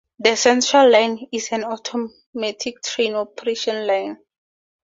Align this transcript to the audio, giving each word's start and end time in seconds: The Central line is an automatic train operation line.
The 0.17 0.35
Central 0.35 0.89
line 0.89 1.27
is 1.31 1.49
an 1.51 1.63
automatic 1.63 2.81
train 2.81 3.13
operation 3.13 3.85
line. 3.85 4.17